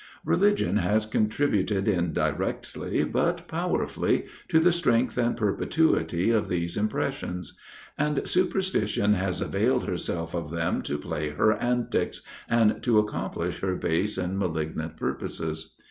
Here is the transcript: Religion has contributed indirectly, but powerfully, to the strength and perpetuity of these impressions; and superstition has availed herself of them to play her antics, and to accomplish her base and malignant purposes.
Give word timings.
Religion 0.25 0.77
has 0.77 1.05
contributed 1.05 1.87
indirectly, 1.87 3.03
but 3.03 3.47
powerfully, 3.47 4.25
to 4.49 4.59
the 4.59 4.71
strength 4.71 5.15
and 5.15 5.37
perpetuity 5.37 6.31
of 6.31 6.47
these 6.49 6.75
impressions; 6.75 7.55
and 7.99 8.27
superstition 8.27 9.13
has 9.13 9.41
availed 9.41 9.85
herself 9.87 10.33
of 10.33 10.49
them 10.49 10.81
to 10.81 10.97
play 10.97 11.29
her 11.29 11.53
antics, 11.53 12.23
and 12.49 12.81
to 12.81 12.97
accomplish 12.97 13.59
her 13.59 13.75
base 13.75 14.17
and 14.17 14.39
malignant 14.39 14.97
purposes. 14.97 15.75